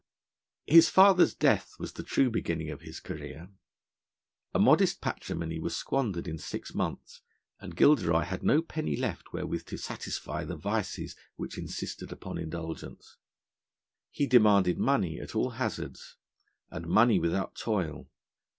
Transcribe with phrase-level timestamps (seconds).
[0.65, 3.49] His father's death was the true beginning of his career.
[4.51, 7.21] A modest patrimony was squandered in six months,
[7.59, 13.17] and Gilderoy had no penny left wherewith to satisfy the vices which insisted upon indulgence.
[14.09, 16.17] He demanded money at all hazards,
[16.71, 18.09] and money without toil.